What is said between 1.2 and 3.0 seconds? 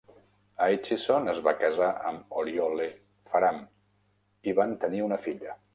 es va casar amb Oriole